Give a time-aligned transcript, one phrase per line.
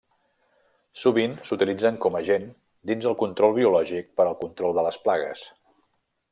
[1.01, 2.49] Sovint s'utilitzen com agent
[2.93, 5.49] dins el control biològic per al control de les plagues.